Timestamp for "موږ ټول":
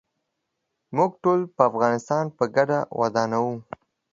0.95-1.39